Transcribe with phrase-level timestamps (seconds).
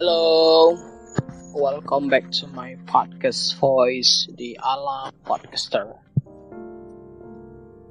[0.00, 0.80] Hello,
[1.52, 5.92] welcome back to my podcast voice di ala podcaster.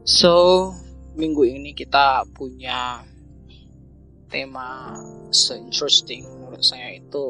[0.10, 0.74] So,
[1.13, 3.06] minggu ini kita punya
[4.26, 4.97] tema
[5.29, 7.26] se-interesting menurut saya itu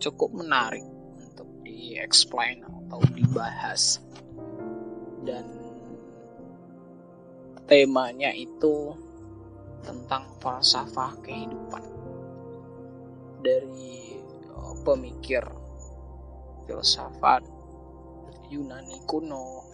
[0.00, 0.88] cukup menarik
[1.20, 4.00] untuk di-explain atau dibahas.
[5.20, 5.52] Dan
[7.68, 8.96] temanya itu
[9.84, 11.84] tentang falsafah kehidupan
[13.44, 14.13] dari
[14.84, 15.44] pemikir
[16.66, 17.44] filsafat
[18.52, 19.64] Yunani kuno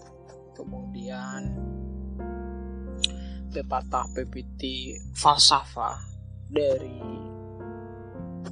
[0.55, 1.43] kemudian
[3.51, 5.99] pepatah pepiti falsafah
[6.47, 7.03] dari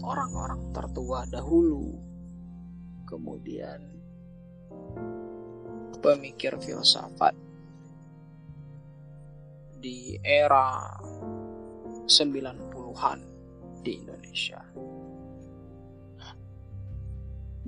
[0.03, 1.95] orang-orang tertua dahulu
[3.07, 3.81] kemudian
[6.03, 7.35] pemikir filsafat
[9.79, 10.99] di era
[12.11, 13.21] 90-an
[13.83, 14.59] di Indonesia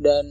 [0.01, 0.25] dan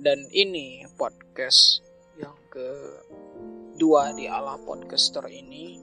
[0.00, 1.84] dan ini podcast
[2.16, 5.76] yang kedua di ala podcaster ini.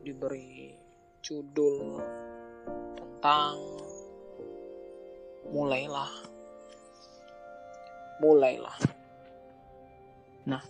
[0.00, 0.72] Diberi
[1.20, 2.00] judul
[2.96, 3.60] tentang
[5.52, 6.12] mulailah
[8.24, 8.80] mulailah.
[10.48, 10.64] Nah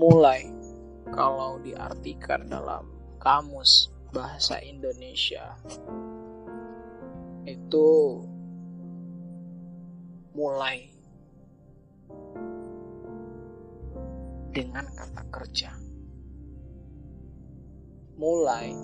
[0.00, 0.48] mulai
[1.12, 5.58] kalau diartikan dalam kamus bahasa Indonesia
[7.44, 8.22] itu
[10.32, 10.88] mulai
[14.54, 15.70] dengan kata kerja.
[18.18, 18.74] Mulai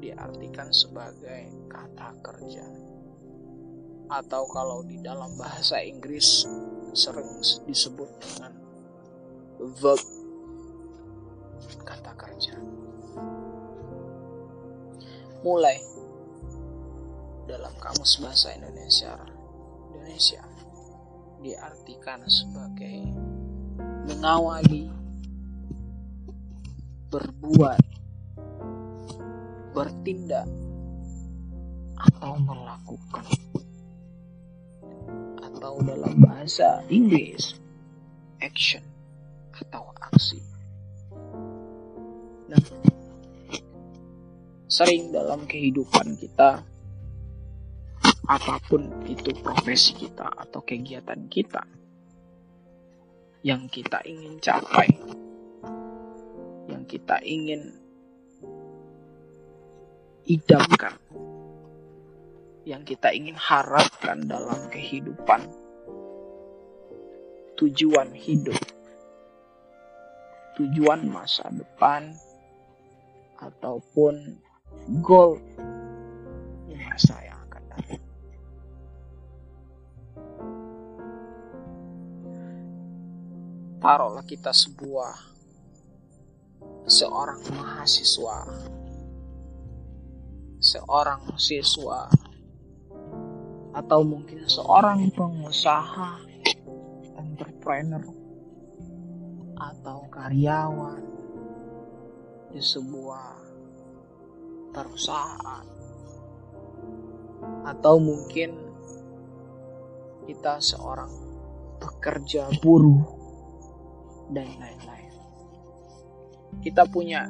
[0.00, 2.64] diartikan sebagai kata kerja.
[4.12, 6.44] Atau kalau di dalam bahasa Inggris
[6.92, 8.52] sering disebut dengan
[9.80, 10.02] verb
[11.82, 12.54] kata kerja
[15.44, 15.76] mulai
[17.44, 19.12] dalam kamus bahasa Indonesia.
[19.92, 20.40] Indonesia
[21.44, 23.12] diartikan sebagai
[24.08, 24.88] mengawali
[27.12, 27.84] berbuat
[29.76, 30.48] bertindak
[32.00, 33.26] atau melakukan.
[35.44, 37.60] Atau dalam bahasa Inggris
[38.40, 38.84] action
[39.52, 40.40] atau aksi.
[42.48, 42.60] Nah
[44.74, 46.66] sering dalam kehidupan kita.
[48.26, 51.62] Apa pun itu profesi kita atau kegiatan kita
[53.46, 54.88] yang kita ingin capai
[56.66, 57.68] yang kita ingin
[60.24, 60.96] idamkan
[62.64, 65.44] yang kita ingin harapkan dalam kehidupan.
[67.60, 68.56] Tujuan hidup
[70.56, 72.16] tujuan masa depan
[73.36, 74.43] ataupun
[75.00, 75.40] goal
[76.68, 78.02] di masa yang akan datang.
[83.80, 85.12] Taruhlah kita sebuah
[86.84, 88.38] seorang mahasiswa,
[90.60, 92.08] seorang siswa,
[93.72, 96.20] atau mungkin seorang pengusaha,
[97.16, 98.04] entrepreneur,
[99.56, 101.02] atau karyawan
[102.52, 103.43] di sebuah
[104.74, 105.62] perusahaan
[107.64, 108.50] atau mungkin
[110.26, 111.12] kita seorang
[111.78, 113.04] pekerja buruh
[114.34, 115.14] dan lain-lain.
[116.58, 117.28] Kita punya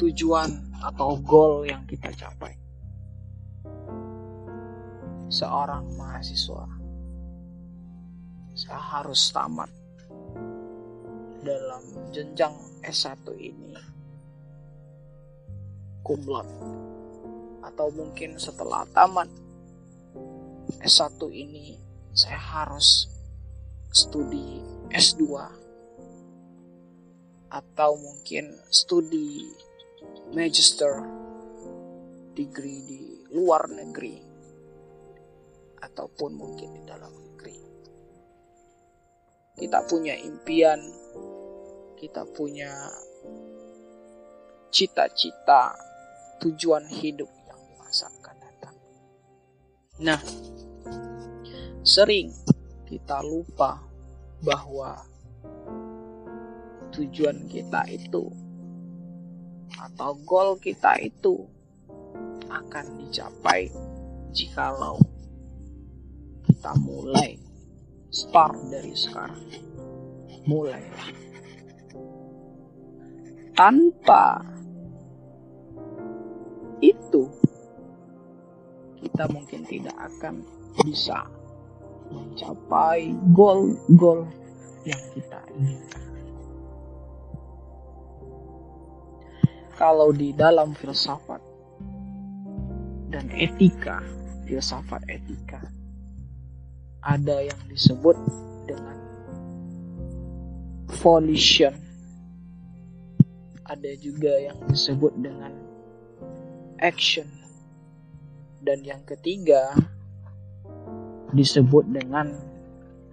[0.00, 2.54] tujuan atau goal yang kita capai.
[5.26, 6.64] Seorang mahasiswa
[8.56, 9.68] saya harus tamat
[11.44, 13.95] dalam jenjang S1 ini
[16.06, 16.46] kumlot
[17.66, 19.26] atau mungkin setelah tamat
[20.78, 21.74] S1 ini
[22.14, 23.10] saya harus
[23.90, 24.62] studi
[24.94, 25.26] S2
[27.50, 29.50] atau mungkin studi
[30.30, 31.02] magister
[32.36, 33.02] degree di
[33.32, 34.20] luar negeri.
[35.80, 37.56] Ataupun mungkin di dalam negeri.
[39.56, 40.80] Kita punya impian,
[41.96, 42.68] kita punya
[44.68, 45.72] cita-cita
[46.42, 48.76] tujuan hidup yang masa akan datang.
[50.02, 50.20] Nah,
[51.86, 52.34] sering
[52.86, 53.80] kita lupa
[54.44, 55.00] bahwa
[56.92, 58.28] tujuan kita itu
[59.76, 61.44] atau goal kita itu
[62.48, 63.68] akan dicapai
[64.32, 64.96] jikalau
[66.46, 67.36] kita mulai
[68.08, 69.44] start dari sekarang
[70.46, 71.10] mulailah
[73.52, 74.55] tanpa
[77.16, 77.32] itu
[79.00, 80.44] kita mungkin tidak akan
[80.84, 81.24] bisa
[82.12, 84.28] mencapai goal-goal
[84.84, 86.04] yang kita inginkan.
[89.76, 91.40] Kalau di dalam filsafat
[93.12, 94.00] dan etika,
[94.44, 95.60] filsafat etika,
[97.04, 98.16] ada yang disebut
[98.64, 98.96] dengan
[101.00, 101.76] volition,
[103.68, 105.65] ada juga yang disebut dengan
[106.80, 107.26] action,
[108.62, 109.74] dan yang ketiga
[111.32, 112.32] disebut dengan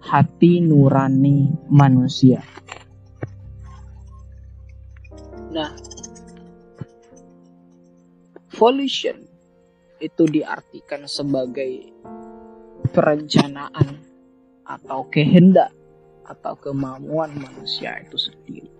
[0.04, 2.44] hati nurani manusia.
[5.54, 5.70] Nah,
[8.54, 9.18] volition
[10.02, 11.88] itu diartikan sebagai
[12.92, 14.02] perencanaan
[14.64, 15.72] atau kehendak
[16.24, 18.70] atau kemauan manusia itu sendiri.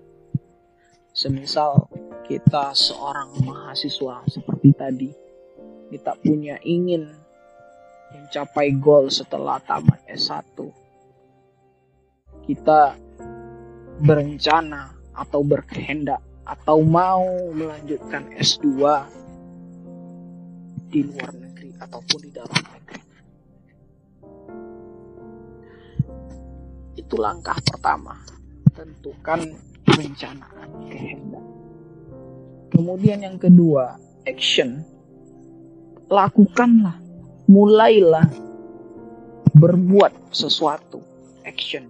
[1.14, 1.86] Semisal
[2.26, 5.10] kita seorang mahasiswa seperti tadi,
[5.92, 7.10] kita punya ingin
[8.14, 10.56] mencapai goal setelah tamat S1.
[12.46, 12.94] Kita
[14.00, 18.68] berencana atau berkehendak atau mau melanjutkan S2
[20.92, 23.02] di luar negeri ataupun di dalam negeri.
[27.00, 28.14] Itu langkah pertama.
[28.74, 29.40] Tentukan
[29.86, 31.46] perencanaan kehendak.
[32.74, 33.94] Kemudian yang kedua,
[34.24, 34.84] action.
[36.08, 36.96] Lakukanlah
[37.48, 38.28] mulailah
[39.56, 41.00] berbuat sesuatu.
[41.44, 41.88] Action.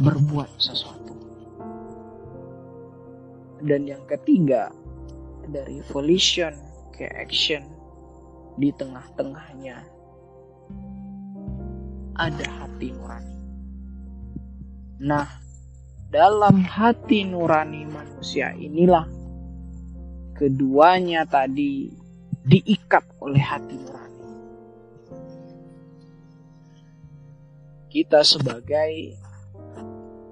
[0.00, 1.12] Berbuat sesuatu.
[3.60, 4.72] Dan yang ketiga
[5.48, 6.56] dari volition
[6.96, 7.64] ke action
[8.56, 9.84] di tengah-tengahnya.
[12.20, 13.38] Ada hati nurani.
[15.00, 15.28] Nah
[16.10, 19.19] dalam hati nurani manusia inilah
[20.40, 21.92] keduanya tadi
[22.48, 24.28] diikat oleh hati nurani.
[27.92, 29.20] Kita sebagai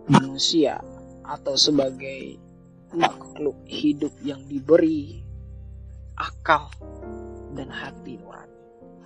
[0.09, 0.81] manusia
[1.21, 2.41] atau sebagai
[2.97, 5.21] makhluk hidup yang diberi
[6.17, 6.73] akal
[7.53, 8.61] dan hati nurani.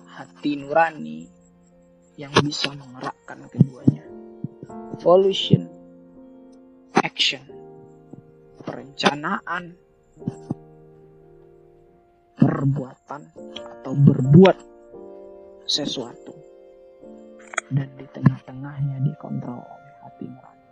[0.07, 1.19] Hati nurani
[2.15, 4.07] yang bisa mengerakkan keduanya.
[4.95, 5.67] Evolution,
[6.95, 7.43] action,
[8.63, 9.75] perencanaan,
[12.63, 13.27] perbuatan
[13.59, 14.57] atau berbuat
[15.67, 16.31] sesuatu
[17.75, 20.67] dan di tengah-tengahnya dikontrol oleh hati nurani.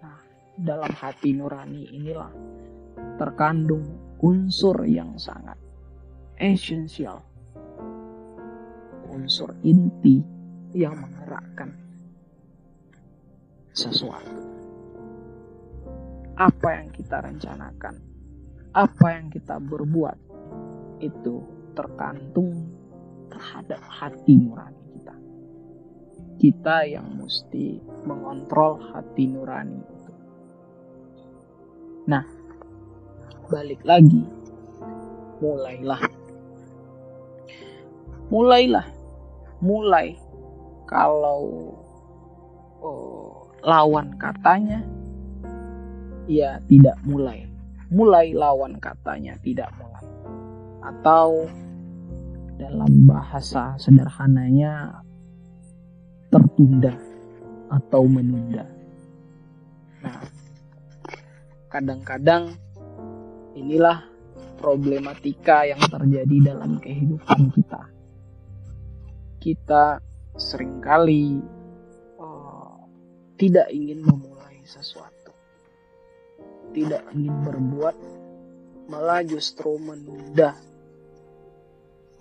[0.00, 0.18] Nah,
[0.56, 2.32] dalam hati nurani inilah
[3.20, 3.84] terkandung
[4.24, 5.60] unsur yang sangat
[6.40, 7.20] esensial,
[9.12, 10.24] unsur inti
[10.72, 11.76] yang menggerakkan
[13.76, 14.48] sesuatu.
[16.40, 18.00] Apa yang kita rencanakan,
[18.72, 20.25] apa yang kita berbuat,
[21.00, 21.44] itu
[21.76, 22.72] tergantung
[23.28, 25.14] terhadap hati nurani kita.
[26.36, 30.12] Kita yang mesti mengontrol hati nurani itu.
[32.08, 32.24] Nah,
[33.52, 34.24] balik lagi,
[35.44, 36.02] mulailah.
[38.26, 38.88] Mulailah,
[39.62, 40.18] mulai
[40.88, 41.70] kalau
[42.82, 44.82] oh, lawan katanya
[46.26, 47.46] ya tidak mulai.
[47.86, 50.15] Mulai lawan katanya tidak mulai
[50.86, 51.50] atau
[52.56, 55.02] dalam bahasa sederhananya
[56.30, 56.94] tertunda
[57.66, 58.64] atau menunda.
[60.00, 60.22] Nah,
[61.66, 62.54] kadang-kadang
[63.58, 64.06] inilah
[64.56, 67.82] problematika yang terjadi dalam kehidupan kita.
[69.42, 69.84] Kita
[70.38, 71.38] sering kali
[72.18, 72.78] uh,
[73.36, 75.34] tidak ingin memulai sesuatu,
[76.72, 77.96] tidak ingin berbuat,
[78.88, 80.56] malah justru menunda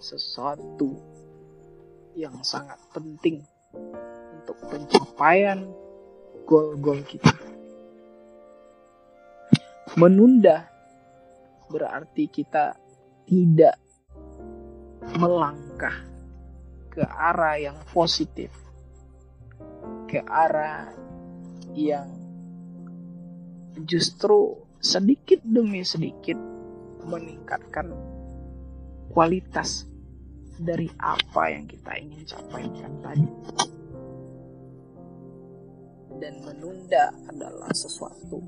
[0.05, 0.93] sesuatu
[2.13, 3.41] yang sangat penting
[4.38, 5.65] untuk pencapaian
[6.45, 7.33] goal-goal kita.
[9.97, 10.69] Menunda
[11.74, 12.77] berarti kita
[13.25, 13.81] tidak
[15.17, 16.05] melangkah
[16.93, 18.53] ke arah yang positif,
[20.05, 20.93] ke arah
[21.74, 22.05] yang
[23.89, 26.38] justru sedikit demi sedikit
[27.09, 27.89] meningkatkan
[29.09, 29.94] kualitas
[30.59, 33.27] dari apa yang kita ingin capaikan tadi.
[36.15, 38.39] Dan menunda adalah sesuatu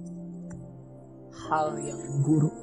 [1.52, 2.56] hal yang buruk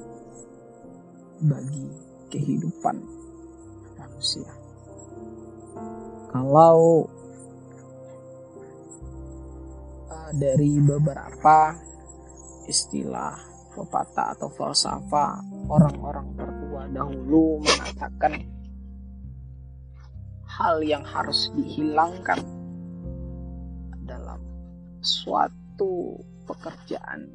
[1.45, 1.85] bagi
[2.33, 2.97] kehidupan
[4.01, 4.49] manusia.
[6.33, 7.05] Kalau
[10.09, 11.77] uh, dari beberapa
[12.65, 13.37] istilah
[13.77, 18.54] pepatah atau falsafah orang-orang tertua dahulu mengatakan
[20.55, 22.39] hal yang harus dihilangkan
[24.07, 24.39] dalam
[25.03, 26.15] suatu
[26.47, 27.27] pekerjaan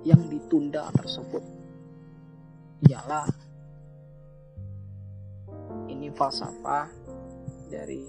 [0.00, 1.44] yang ditunda tersebut
[2.88, 3.28] ialah
[5.92, 6.88] ini falsafah
[7.68, 8.02] dari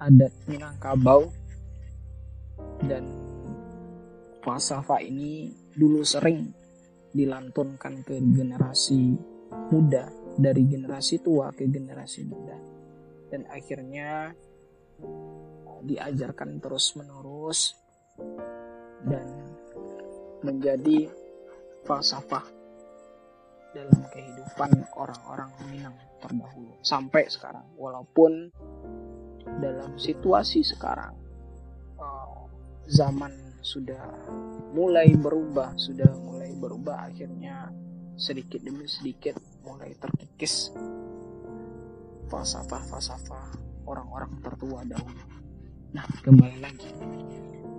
[0.00, 1.28] adat Minangkabau.
[2.84, 3.04] Dan
[4.44, 6.52] falsafah ini dulu sering
[7.14, 9.16] dilantunkan ke generasi
[9.72, 12.58] muda dari generasi tua ke generasi muda.
[13.30, 14.30] Dan akhirnya
[15.84, 17.76] diajarkan terus menerus
[19.04, 19.26] dan
[20.40, 21.08] menjadi
[21.84, 22.44] falsafah
[23.74, 27.74] dalam kehidupan orang-orang Minang terdahulu sampai sekarang.
[27.76, 28.48] Walaupun
[29.60, 31.14] dalam situasi sekarang
[32.00, 32.38] eh,
[32.88, 34.04] zaman sudah
[34.72, 37.68] mulai berubah, sudah mulai berubah akhirnya
[38.14, 40.70] sedikit demi sedikit mulai terkikis
[42.28, 43.56] falsafah-falsafah
[43.88, 45.24] orang-orang tertua dahulu.
[45.96, 46.90] Nah, kembali lagi.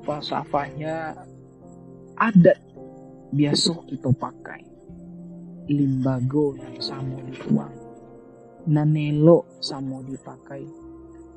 [0.02, 1.14] Falsafahnya
[2.18, 2.60] adat
[3.34, 4.64] biasa kita pakai.
[5.66, 7.74] Limbago yang sama dituang.
[8.70, 10.66] Nanelo sama dipakai.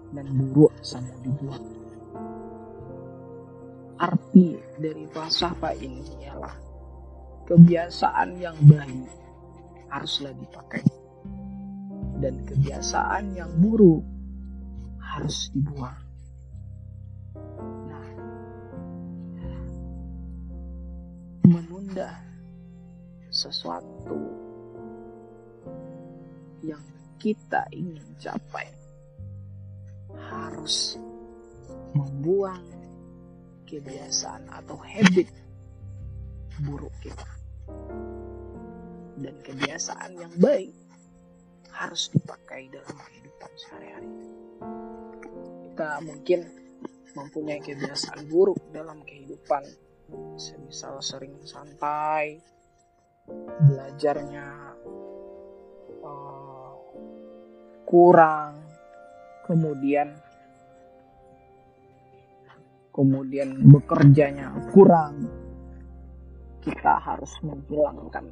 [0.08, 1.78] Dan buruk sama dibuang
[3.98, 6.54] arti dari falsafah ini ialah
[7.50, 9.10] kebiasaan yang baik
[9.88, 10.84] haruslah dipakai
[12.18, 14.02] dan kebiasaan yang buruk
[14.98, 15.98] harus dibuang.
[17.88, 18.10] Nah,
[21.46, 22.10] menunda
[23.30, 24.18] sesuatu
[26.62, 26.82] yang
[27.22, 28.66] kita ingin capai
[30.18, 30.98] harus
[31.94, 32.62] membuang
[33.68, 35.28] kebiasaan atau habit
[36.66, 37.28] buruk kita.
[39.18, 40.70] Dan kebiasaan yang baik
[41.74, 44.10] harus dipakai dalam kehidupan sehari-hari.
[45.70, 46.40] Kita mungkin
[47.14, 49.62] mempunyai kebiasaan buruk dalam kehidupan,
[50.38, 52.38] semisal sering santai,
[53.68, 54.46] belajarnya
[56.02, 56.74] uh,
[57.86, 58.62] kurang,
[59.46, 60.14] kemudian
[62.90, 65.30] kemudian bekerjanya kurang,
[66.58, 68.26] kita harus menghilangkan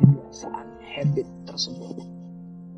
[0.00, 1.96] kebiasaan habit tersebut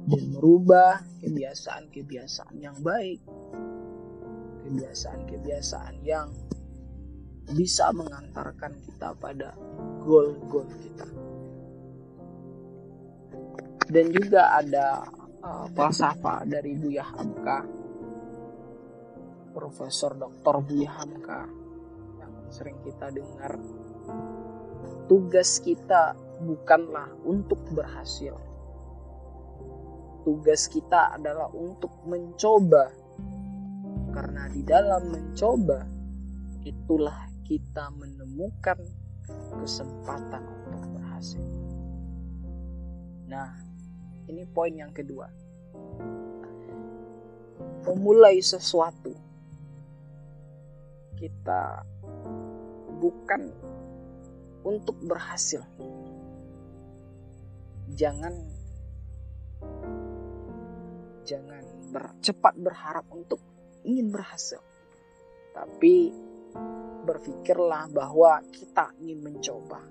[0.07, 3.19] dan merubah kebiasaan-kebiasaan yang baik,
[4.67, 6.31] kebiasaan-kebiasaan yang
[7.55, 9.55] bisa mengantarkan kita pada
[10.03, 11.07] goal-goal kita.
[13.87, 15.07] Dan juga ada
[15.47, 17.87] uh, falsafah dari Buya Hamka
[19.55, 20.61] Profesor Dr.
[20.61, 21.49] Buya Hamka
[22.21, 23.57] yang sering kita dengar.
[25.07, 28.37] Tugas kita bukanlah untuk berhasil.
[30.27, 32.91] Tugas kita adalah untuk mencoba.
[34.11, 35.87] Karena di dalam mencoba
[36.67, 38.81] itulah kita menemukan
[39.55, 41.47] kesempatan untuk berhasil.
[43.31, 43.55] Nah,
[44.27, 45.31] ini poin yang kedua.
[47.87, 49.15] Memulai sesuatu
[51.15, 51.87] kita
[52.99, 53.55] bukan
[54.67, 55.63] untuk berhasil.
[57.95, 58.35] Jangan
[61.27, 63.39] jangan bercepat berharap untuk
[63.87, 64.63] ingin berhasil.
[65.55, 66.11] Tapi
[67.07, 69.83] berpikirlah bahwa kita ingin mencoba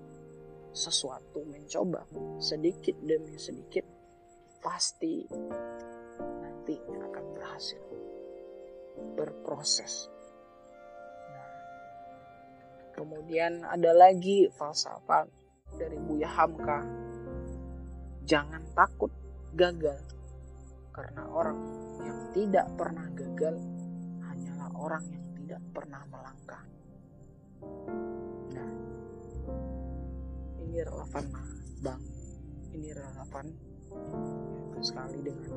[0.76, 2.04] sesuatu, mencoba
[2.40, 3.88] sedikit demi sedikit
[4.60, 5.24] pasti
[6.44, 7.84] nanti akan berhasil.
[9.16, 10.16] Berproses
[12.96, 15.28] Kemudian ada lagi falsafah
[15.76, 17.05] dari Buya Hamka.
[18.26, 19.14] Jangan takut
[19.54, 20.02] gagal.
[20.90, 21.60] Karena orang
[22.02, 23.56] yang tidak pernah gagal
[24.26, 26.64] hanyalah orang yang tidak pernah melangkah.
[28.52, 28.72] Nah,
[30.60, 31.26] ini relevan
[31.86, 32.02] bang.
[32.76, 33.46] Ini relevan
[34.84, 35.54] sekali dengan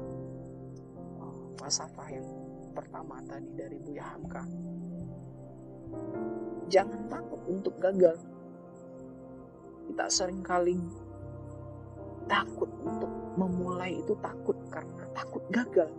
[1.58, 2.28] falsafah yang
[2.70, 4.46] pertama tadi dari Buya Hamka
[6.68, 8.20] Jangan takut untuk gagal.
[9.88, 10.76] Kita sering kali
[12.28, 15.90] takut untuk memulai itu takut karena takut gagal.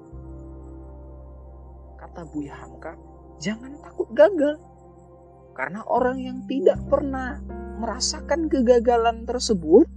[2.00, 2.96] Kata Buya Hamka,
[3.42, 4.56] jangan takut gagal.
[5.58, 7.44] Karena orang yang tidak pernah
[7.82, 9.90] merasakan kegagalan tersebut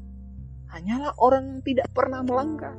[0.75, 2.75] hanyalah orang yang tidak pernah melangkah.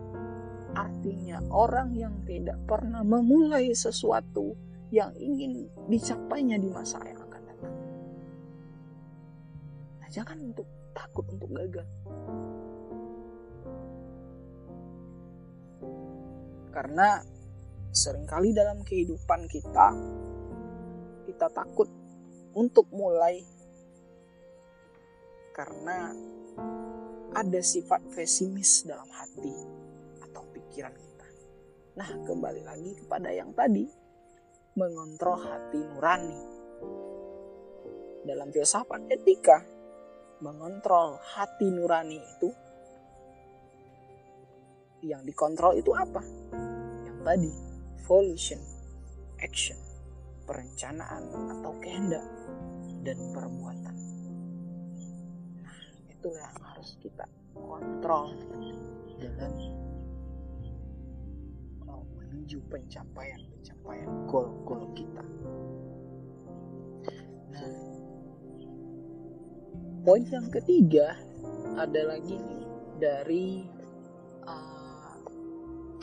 [0.73, 4.57] Artinya orang yang tidak pernah memulai sesuatu
[4.91, 7.23] yang ingin dicapainya di masa yang
[10.13, 11.89] jangan untuk takut untuk gagal
[16.73, 17.21] karena
[17.93, 19.93] sering kali dalam kehidupan kita
[21.29, 21.85] kita takut
[22.57, 23.41] untuk mulai
[25.53, 26.09] karena
[27.33, 29.53] ada sifat pesimis dalam hati
[30.21, 31.27] atau pikiran kita.
[31.97, 33.85] Nah, kembali lagi kepada yang tadi,
[34.77, 36.41] mengontrol hati nurani.
[38.25, 39.61] Dalam filsafat etika,
[40.41, 42.49] mengontrol hati nurani itu
[45.03, 46.23] yang dikontrol itu apa?
[47.23, 47.51] Tadi,
[48.03, 48.59] volition,
[49.39, 49.79] action,
[50.43, 52.27] perencanaan atau kehendak
[53.07, 53.95] dan perbuatan.
[55.63, 55.79] Nah,
[56.11, 57.23] itu yang harus kita
[57.55, 58.35] kontrol
[59.23, 59.55] dalam
[62.43, 65.23] menuju pencapaian-pencapaian goal-goal kita.
[67.55, 67.71] Nah,
[70.03, 71.15] poin yang ketiga
[71.79, 72.65] ada lagi nih
[72.99, 73.63] dari
[74.43, 75.15] uh,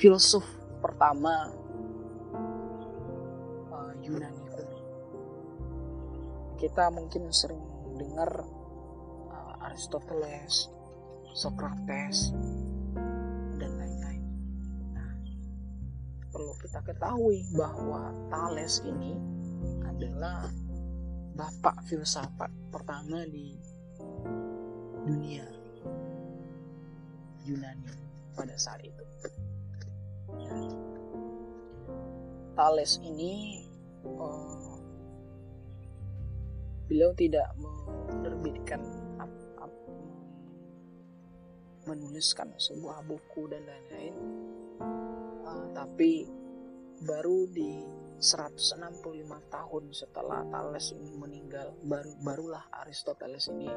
[0.01, 1.53] filsuf pertama
[3.71, 4.79] uh, Yunani kuno.
[6.57, 7.61] Kita mungkin sering
[8.01, 8.45] dengar
[9.31, 10.73] uh, Aristoteles,
[11.37, 12.33] Socrates,
[13.61, 14.25] dan lain-lain.
[14.97, 15.13] Nah,
[16.33, 19.21] perlu kita ketahui bahwa Thales ini
[19.85, 20.49] adalah
[21.37, 23.57] bapak filsafat pertama di
[25.05, 25.45] dunia
[27.45, 27.93] Yunani
[28.37, 29.05] pada saat itu.
[32.55, 33.65] Thales ini
[34.05, 34.77] uh,
[36.91, 39.01] beliau tidak menerbitkan
[41.91, 44.15] menuliskan sebuah buku dan lain-lain.
[45.43, 46.31] Uh, tapi
[47.03, 47.83] baru di
[48.21, 48.87] 165
[49.51, 53.73] tahun setelah Thales ini meninggal baru barulah Aristoteles ini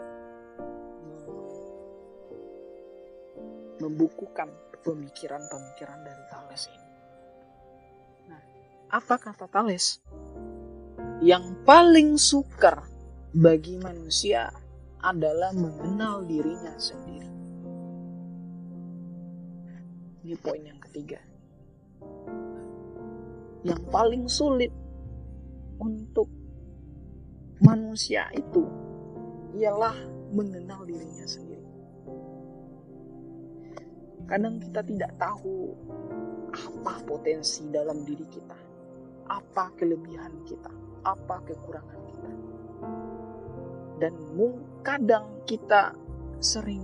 [3.80, 4.52] membukukan
[4.84, 6.90] pemikiran-pemikiran dari Thales ini.
[8.30, 8.42] Nah,
[8.92, 10.04] apa kata Thales?
[11.24, 12.84] Yang paling sukar
[13.34, 14.52] bagi manusia
[15.04, 17.32] adalah mengenal dirinya sendiri.
[20.24, 21.20] Ini poin yang ketiga.
[23.64, 24.72] Yang paling sulit
[25.80, 26.32] untuk
[27.60, 28.64] manusia itu
[29.60, 29.96] ialah
[30.32, 31.53] mengenal dirinya sendiri.
[34.24, 35.76] Kadang kita tidak tahu
[36.54, 38.58] apa potensi dalam diri kita,
[39.28, 40.72] apa kelebihan kita,
[41.04, 42.32] apa kekurangan kita.
[44.00, 44.14] Dan
[44.84, 45.96] kadang kita
[46.44, 46.84] sering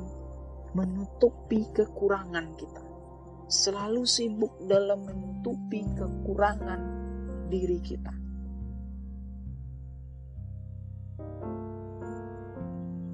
[0.74, 2.84] menutupi kekurangan kita.
[3.50, 6.82] Selalu sibuk dalam menutupi kekurangan
[7.50, 8.14] diri kita.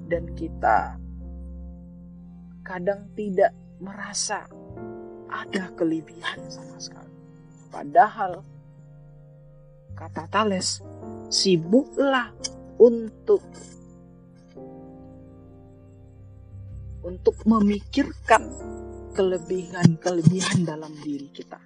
[0.06, 1.00] Dan kita
[2.62, 4.48] kadang tidak merasa
[5.26, 7.14] ada kelebihan sama sekali.
[7.68, 8.40] Padahal
[9.96, 10.80] kata Thales,
[11.28, 12.32] sibuklah
[12.80, 13.42] untuk
[17.06, 18.42] untuk memikirkan
[19.14, 21.60] kelebihan-kelebihan dalam diri kita.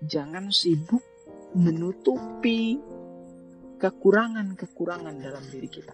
[0.00, 1.02] Jangan sibuk
[1.58, 2.78] menutupi
[3.76, 5.92] kekurangan-kekurangan dalam diri kita.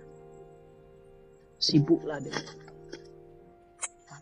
[1.57, 2.76] Sibuklah dengan itu.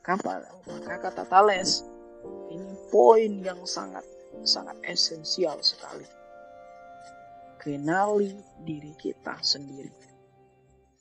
[0.05, 1.81] Maka, kata Thales,
[2.53, 4.05] ini poin yang sangat
[4.45, 6.05] sangat esensial sekali.
[7.57, 9.89] Kenali diri kita sendiri.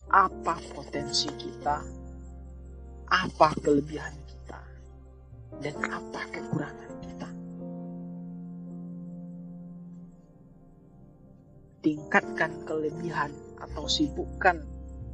[0.07, 1.83] Apa potensi kita?
[3.11, 4.61] Apa kelebihan kita?
[5.59, 7.29] Dan apa kekurangan kita?
[11.83, 14.63] Tingkatkan kelebihan atau sibukkan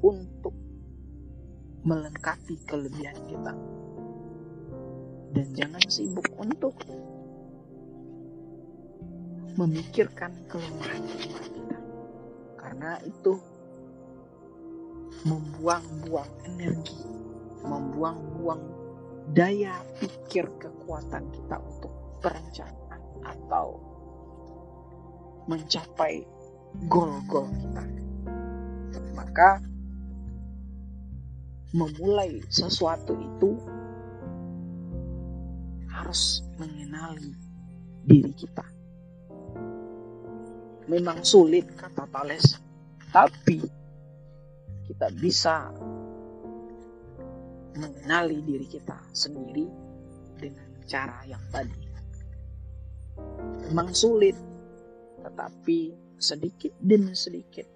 [0.06, 0.54] untuk
[1.82, 3.79] melengkapi kelebihan kita.
[5.30, 6.74] Dan jangan sibuk untuk
[9.60, 11.80] memikirkan kelemahan-kelemahan kita.
[12.56, 13.34] Karena itu
[15.28, 17.04] membuang-buang energi,
[17.68, 18.64] membuang-buang
[19.36, 21.92] daya pikir kekuatan kita untuk
[22.24, 23.78] perencanaan atau
[25.52, 26.24] mencapai
[26.88, 27.84] goal-goal kita.
[29.14, 29.60] Maka
[31.76, 33.60] memulai sesuatu itu
[36.10, 37.38] harus mengenali
[38.02, 38.66] diri kita.
[40.90, 42.58] Memang sulit kata Thales,
[43.14, 43.62] tapi
[44.90, 45.70] kita bisa
[47.78, 49.70] mengenali diri kita sendiri
[50.42, 51.86] dengan cara yang tadi.
[53.70, 54.34] Memang sulit,
[55.22, 57.70] tetapi sedikit demi sedikit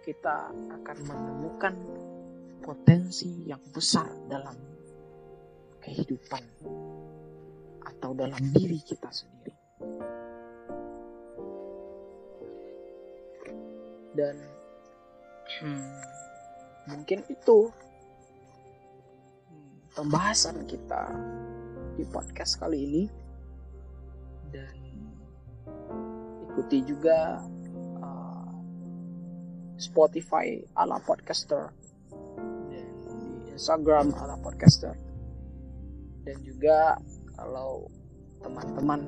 [0.00, 0.48] kita
[0.80, 1.76] akan menemukan
[2.64, 4.71] potensi yang besar dalam
[5.82, 6.42] kehidupan
[7.82, 9.54] atau dalam diri kita sendiri.
[14.12, 14.36] Dan
[15.60, 15.92] hmm,
[16.94, 17.58] mungkin itu
[19.50, 21.10] hmm, pembahasan kita
[21.98, 23.04] di podcast kali ini
[24.52, 24.76] dan
[26.48, 27.40] ikuti juga
[28.00, 28.52] uh,
[29.80, 31.72] Spotify ala podcaster
[32.68, 35.11] dan di Instagram ala podcaster
[36.22, 36.96] dan juga
[37.34, 37.90] kalau
[38.42, 39.06] teman-teman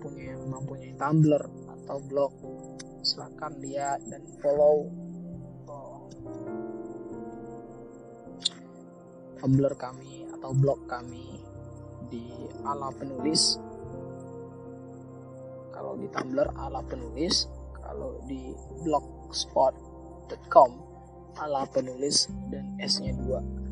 [0.00, 1.42] punya mempunyai Tumblr
[1.78, 2.32] atau blog
[3.00, 4.88] silahkan lihat dan follow
[5.68, 6.04] uh,
[9.38, 11.38] Tumblr kami atau blog kami
[12.08, 12.24] di
[12.64, 13.60] ala penulis.
[15.70, 17.46] Kalau di Tumblr ala penulis.
[17.88, 18.52] Kalau di
[18.84, 20.70] blogspot.com
[21.40, 23.40] ala penulis dan S-nya dua.
[23.40, 23.67] dan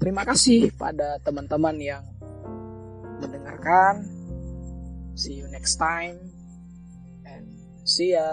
[0.00, 2.04] terima kasih pada teman-teman yang
[3.20, 4.08] mendengarkan
[5.14, 6.16] see you next time
[7.90, 8.28] See ya.